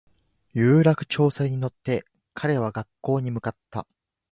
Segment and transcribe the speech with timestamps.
[0.55, 2.03] 有楽町線に乗って
[2.33, 3.85] 彼は学校に向かった